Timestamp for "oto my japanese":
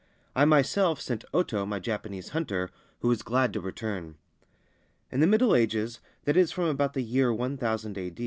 1.31-2.29